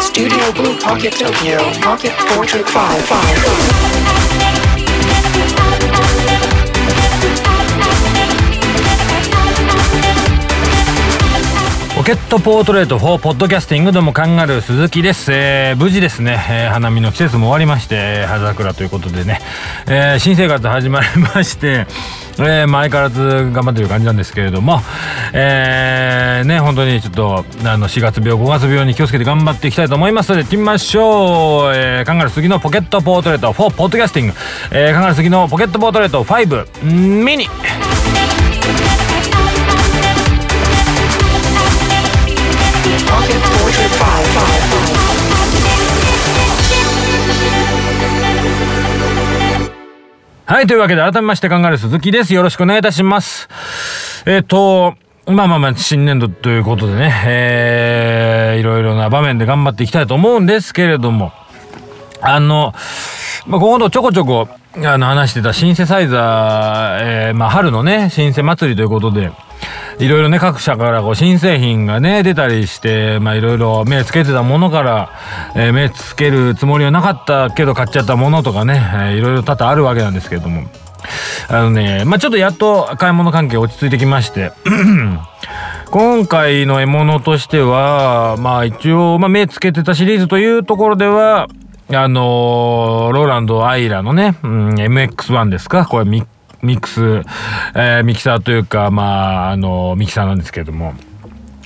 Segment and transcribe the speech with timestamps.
[0.00, 4.19] Studio Blue Pocket Tokyo Pocket Portrait 5
[12.10, 19.38] ケットポートレート4ポッドキャスティングどうもカンガルー鈴木です、えー無事ですね、えー花見の季節も終わりまして葉桜ということでね、
[19.86, 21.86] えー新生活始まりまして
[22.40, 24.82] えーまあ相変わらず頑張ってる感じなんですけれども、
[25.32, 30.30] えーね、本当にちょっと、あの、4月病、5月病に気をつけて頑張っていきたいと思います。
[30.30, 31.72] ので、行ってみましょう。
[31.74, 34.34] えー、カンガルー杉のポケットポートレート4ポッドキャスティング、
[34.70, 36.66] えー、カンガルー杉のポケットポートレート5
[37.22, 37.48] ミニ。
[50.50, 52.34] はい、というわけで改めまして考える鈴木です。
[52.34, 53.48] よろしくお願いいたします。
[54.26, 61.30] えっ、と、まあまあまあ、新年度ということでね、えー、いろいろな場面で頑張っていきたいと思うんですけれども、
[62.20, 62.74] あの、
[63.46, 64.48] まあ、今度ちょこちょこ、
[64.84, 69.30] あの、話してたシンセサイザー、えー、まあ、春のね、シンセ祭りということで、
[70.00, 75.10] いろいろね、各社からこう新製品がね、出たりして、まあ、いろいろ目つけてたものから、
[75.54, 80.70] えー目つけるつもりはなかったけど買っちゃったものとかね、いろいろ多々あるわけなんですけれども、
[81.48, 84.52] あのね、まあ、ちょっとやっと買い物関係落ち着いてきまして、
[85.90, 91.48] 今回の獲物としては、まあ一応、まあ目つけてたシリーズというところでは、
[91.92, 95.84] あのーローランドアイラのね、うん、MX1 ですか。
[95.84, 96.22] これミ
[96.62, 97.22] ミックス、
[97.74, 100.94] えーミキサーというか、まあ、あのミキサーなんですけれども、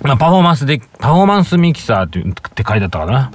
[0.03, 3.33] まあ、パフォーマンスで、パフォーマンスミキサーってって書いてあったかな。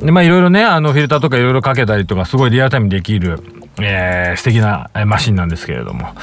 [0.00, 3.40] で、まあ、いろいろね、あの、フィルターとかいろいろかけたりとか、すごいリアルタイムできる、
[3.80, 6.14] えー素敵なマシンなんですけれども。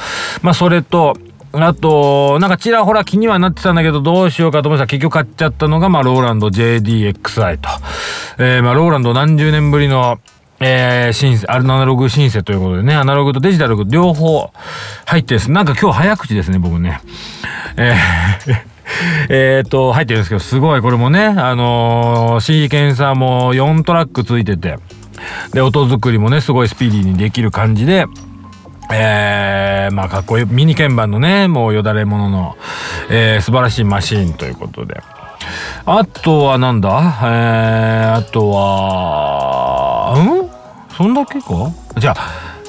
[0.42, 1.16] まあ、それと、
[1.52, 7.68] あと、なんかちらほら気にはなってたんだけど、どうしようかと思ったら結局買っちゃったのが、まあ、ローランド JDXI と。
[8.38, 10.18] えーまあ、ローランド何十年ぶりの、
[10.60, 14.50] えー、シンセ、アナログシンセということでね、アナログとデジタル両方
[15.04, 15.50] 入ってです。
[15.50, 17.00] なんか今日早口ですね、僕ね。
[17.76, 18.76] えー
[19.28, 24.78] えっと、入ってるんですけど、すごい、これもね、あのー、シーケンサーも4トラックついてて、
[25.52, 28.06] で、音作りもね、すごいスピーディーにできる感じで、
[28.92, 32.56] えー、まあ、かっこいい、ミニ鍵盤のね、もうよだれものの、
[33.10, 35.00] えー、素晴らしいマシーンということで。
[35.84, 36.88] あとはなんだ？
[37.22, 39.55] えー、あとは、
[40.96, 41.72] そんだけか？
[41.98, 42.16] じゃあ、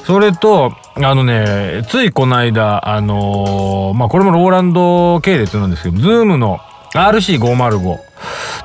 [0.03, 6.59] それと、あのね、ついこの間、あのーまあ、これもローランド系列なんですけど、ズームの
[6.93, 7.99] RC505 っ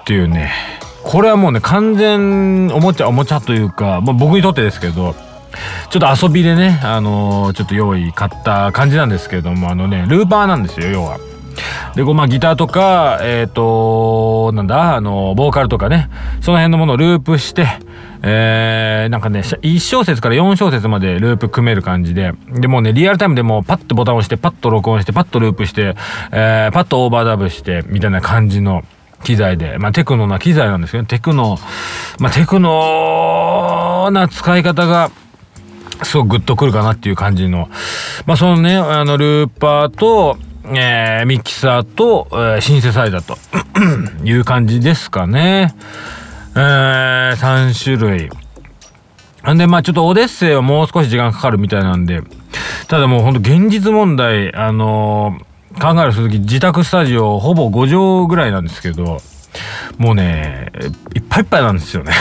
[0.04, 0.52] ていうね、
[1.04, 5.14] これはもうね、完全おもちゃ、おもちゃというか、まあ、僕にとってですけど、
[5.90, 11.18] ちょっと遊びでね、あのーちょっと用意買った感じなんですけれども、あのね、ルーパーなんですよ、要は。
[11.94, 16.08] で、こう、まあ、ギターとか、えっ、と、なんだ、あの、ボーカルとかね、
[16.40, 17.66] その辺のものをループして、
[18.22, 25.96] えー、なんかね、1小節から4小節までループ組める感じで、でもうね、リアルタイムでもうパッとボタンを押して、パッと録音して、パッとループして、
[26.30, 28.82] えー、パッとオーバーダブして、みたいな感じの
[29.22, 31.58] 機材で、まあ、テクノな機材なんですけど、テクノ、
[32.18, 35.10] まあ、テクノな使い方が、
[36.02, 37.68] すごくグッとくるかなっていう感じの。
[38.26, 43.38] まあそのね、あの、ルーパーと、えーミキサーと、えーシンセサイザーと
[44.24, 45.74] いう感じですかね。
[46.54, 48.30] えー、3種類。
[49.54, 52.20] んで、まあちょっとオデッセイはもう少し時間かかるみたいなんで、
[52.88, 59.18] ただもうほんと現実問題、あのー考える鈴木自宅スタジオほぼ5畳ぐらいなんですけど、
[59.98, 60.70] もうね、
[61.14, 62.12] いっぱいいっぱいなんですよね。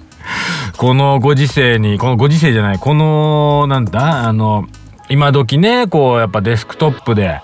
[0.76, 4.66] このご時世に、このご時世じゃない、この、なんだ、あの、
[5.08, 7.40] 今時ね、こう、やっぱデスクトップで、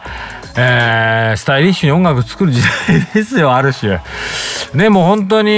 [0.57, 4.01] えー、スタイリッシュに音楽作る時代ですよ、ある種。
[4.75, 5.51] ね、もう本当に、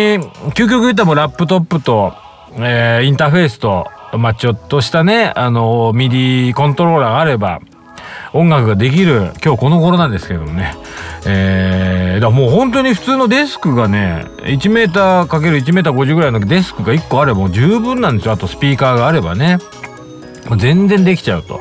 [0.54, 2.14] 究極言ったらもうラップトップと、
[2.56, 3.86] えー、インターフェースと、
[4.16, 7.60] まあちょっとしたね、あの、ミディコントローラーがあれば、
[8.32, 10.74] 音楽ができる今日この頃なんですけどもね。
[11.26, 18.32] えー、だからもう本当に普通のデスクがね、1メーター ×1 メーター50ぐらいのデスクが1個あればもう十分なんですよ。
[18.32, 19.58] あとスピーカーがあればね。
[20.56, 21.60] 全然できちゃうと。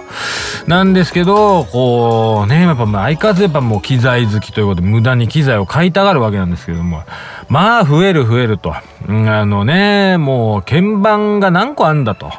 [0.67, 7.03] なんですけど、こうね、やっぱ相変わらずやっぱもう機材好きということで無駄に機材を買いたがるわけなんですけども、
[7.49, 8.73] まあ増える増えると。
[8.73, 12.31] あのね、もう鍵盤が何個あんだと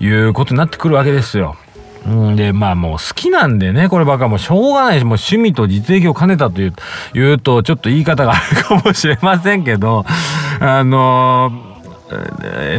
[0.00, 1.56] いうことになってくるわけですよ。
[2.36, 6.74] で、まあもう好きなんでね、こればっかもうしょうがないし、もう趣味と実益を兼ねたという、
[7.14, 10.04] 言うとちょっと言い方があるかもしれませんけど、
[10.60, 11.50] あの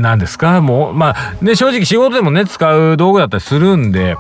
[0.02, 0.62] 何ですか？
[0.62, 4.16] もう、まあね、正直仕事でもね、使う道具だったりするんで、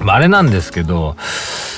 [0.00, 1.16] まああれなんですけど、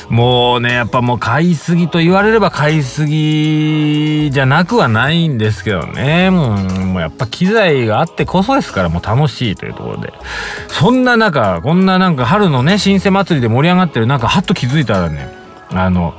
[0.08, 6.30] もうねやっぱもう買いすぎと言われれば買いすぎじゃなくはないんですけどね。
[6.30, 10.12] もうもうやっぱ機材があってこそですからもう楽しいというところで。
[10.66, 15.32] そんな中こんななんか春のね新生祭りで盛り上がってる中はっと気づいたらね
[15.70, 16.14] あの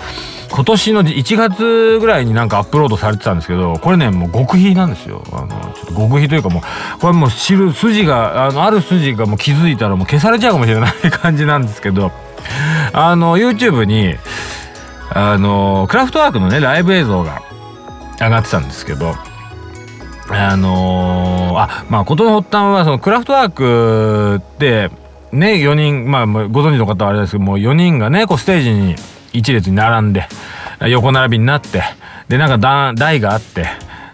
[0.52, 5.24] 今年の1月ぐらいになんかアップロードされてたんですけどこれねもう極秘なんですよ。
[5.32, 12.12] あのちょっと極秘というかもうこれもう知る筋があのある筋がもう気づいたらもう消されちゃうかもしれない感じなんですけど
[12.92, 14.16] あの YouTube に
[15.14, 17.42] あのクラフトワークのねライブ映像が
[18.20, 19.16] 上がってたんですけど
[20.30, 24.90] あのー、あまあ事の発端はそのクラフトワークって
[25.32, 28.96] ね4人まあご存知の方はあれですけどもう4人がねこうステージに
[29.34, 30.28] 一列に並んで
[30.88, 31.84] 横並びになって
[32.28, 33.68] でなんか台があって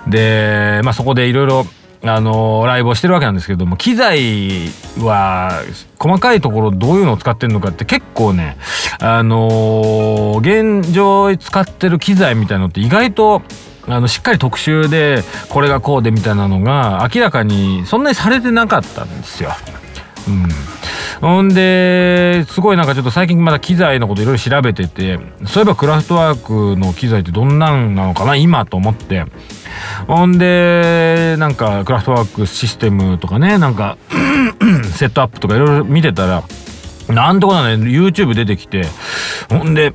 [0.08, 1.66] で、まあ、そこでいろいろ
[2.04, 4.70] あのライブをしてるわけなんですけども機材
[5.00, 5.64] は
[6.00, 8.58] 細かいところどういうのを使ってるのかって結構ね
[9.00, 13.42] あの現状使ってる機材みたいのって意外と
[13.88, 19.52] あのしっかり特集でこれがこうでみたいなのが明らかにそんなにされてなかったんですよ。
[20.28, 20.48] うん、
[21.22, 29.26] ほんですごいなんかちょっと最近まだ機材のこといろいろ調べててそういえばクラフトワークの機材ってどんなんなのかな今と思って。
[30.08, 33.98] ほんでなんかクラフトワークシステムとかねなんか
[34.96, 36.44] セットアップとかいろいろ見てたら
[37.10, 38.86] なんとかね YouTube 出てきて。
[39.50, 39.94] ほんで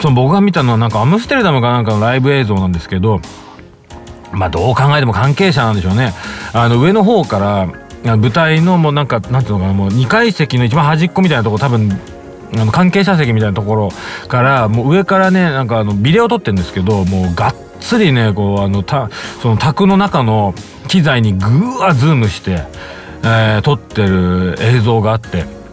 [0.00, 3.20] その僕が見たのはなんかアムステルダムかなんかのライブ映像なんですけど
[4.32, 6.12] まあどう考えても関係者なんでしょうね。
[6.52, 7.68] あの上の方から
[8.04, 11.90] 舞台のもうなんかなんていうのかなもう2階席の一番端っこみたいなとこ多分
[12.54, 13.88] あの関係者席みたいなところ
[14.28, 19.10] からもう上からねなんかあのビデオ撮ってるんですけどもうがっつりねこうあのた
[19.40, 20.54] その卓の中の
[20.88, 21.46] 機材にぐ
[21.78, 22.66] わズームして、
[23.22, 25.64] えー、撮ってる映像があって。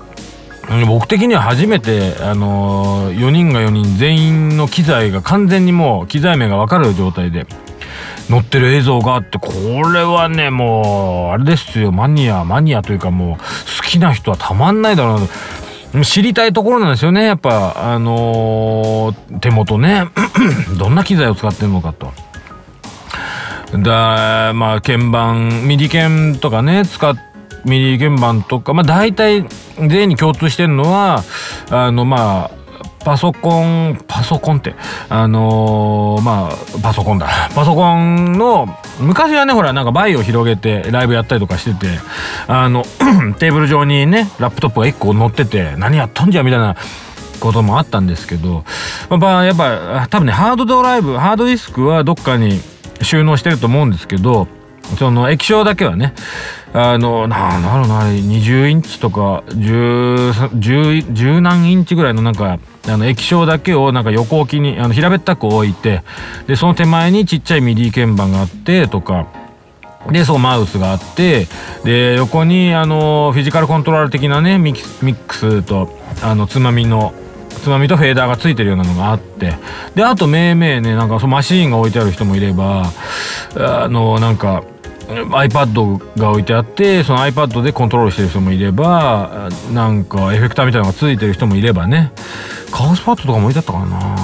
[0.87, 7.45] 僕的には初めて、あのー、4人が4人全員の機材が完全にもう機材名が分かる状態で
[8.31, 9.49] 載ってる映像があってこ
[9.93, 11.91] れはねもうあれですよ。
[11.91, 15.17] マニアマニアというかもう好きな人はたまんないだろ
[15.93, 17.25] うな知りたいところなんですよね。
[17.25, 20.07] やっぱあのー、手元ね。
[20.79, 22.13] どんな機材を使ってるのかと。
[23.73, 27.31] だまあ鍵盤ミディ鍵とかね使って
[27.65, 29.45] ミディ鍵盤とかまあ大体
[29.77, 31.23] 全員に共通してるのは
[31.69, 32.60] あのまあ
[33.03, 34.75] パソコンパソコンって
[35.09, 37.27] あのー、まあパソコンだ。
[37.55, 38.67] パソコンの
[38.99, 41.87] 昔はねほらなんか VAIO広げてライブやったりとかしてて
[42.47, 42.83] あの
[43.39, 46.75] テーブル上にねラップトップが1個乗ってて何やっとんじゃみたいな
[47.39, 48.63] こともあったんですけど、
[49.09, 52.61] まあ、やっぱ多分ねハードドライブハードディスクはどっかに
[53.01, 54.47] 収納してると思うんですけど
[54.97, 56.13] その液晶だけはね
[56.73, 66.03] あのななるなあれ20インチとか1010何インチぐらいのなんかあの液晶だけをなんか横置きにあの平べったく置いて
[66.47, 69.27] でその手前にちっちゃい MIDI鍵盤があってとか
[70.09, 71.47] でそうマウスがあって
[71.83, 75.89] で横にあのフィジカルコントローラー的なねミックスと
[76.23, 77.13] あのつまみの
[77.49, 79.53] つまみとフェーダーがついてるようなのがあって
[79.93, 82.85] であとめいめいねなんかそのマシーンが置いてある人もいれば
[83.55, 84.63] あのなんか
[85.07, 92.11] iPad が置いてあってその iPad でコントロールしてる人もいればなんかエフェクターみたいなのがついてる人もいればね。
[92.71, 94.15] カウスパッドとかも置いてあったかな。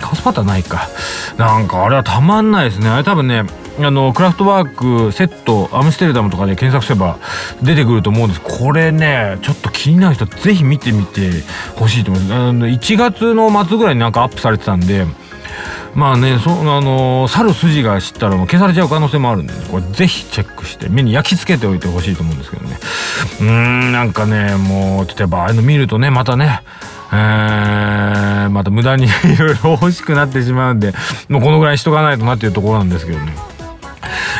[0.00, 0.88] カウスパッドはないか。
[1.36, 2.88] なんかあれはたまんないですね。
[2.88, 3.44] あれ多分ね
[3.80, 7.18] あのクラフトワークセットアムステルダムとかで検索すれば
[7.62, 8.40] 出てくると思うんです。
[8.40, 11.30] これねちょっと気になる人ぜひ見てみて
[11.76, 12.34] ほしいと思います。
[12.34, 15.06] あの1月の末ぐらいになんかアップされてたんで
[15.94, 22.78] まあねそあの去る筋が知ったらもう消されちゃう可能性もあるんで、これぜひチェックして目に焼き付けておいてほしいと思うんですけどね。
[23.40, 26.62] うーんなんかねもうちょっとやっぱああいうの見るとねまたね
[27.12, 30.94] え、また無駄に いろいろ欲しくなってしまうんで
[31.28, 33.51] もうこのぐらいしとかないとなっていうところなんですけどね。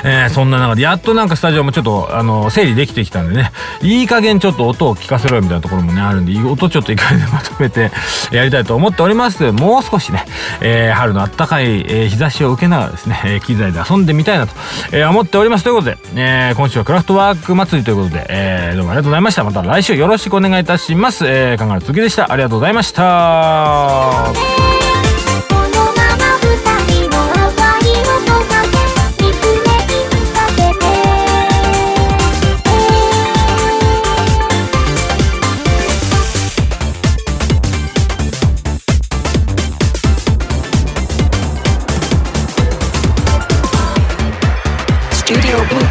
[0.05, 3.53] えー、そんな中でやっとなんかスタジオもちょっとあの整理できてきたんでね。
[3.83, 7.91] いい加減ちょっと音を聞かせろよみたいなところもねあるんで音ちょっと一回でまとめて
[8.31, 9.53] やりたいと思っております。
[9.53, 10.25] もう少しね、
[10.61, 14.55] えー、春のあったかい、えー、日差しを受けながらですね、え機材で遊んでみたいなと、
[14.93, 15.65] え思っております。
[15.65, 19.45] ということで、え今週はクラフトワーク祭りということで、えどうもありがとうございました。
[19.45, 22.33] また来週よろしくお願いいたします、えー、考える続きでした。
[22.33, 24.92] ありがとうございました。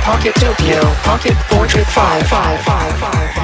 [0.04, 3.41] Pocket Tokyo, Pocket Portrait 55555.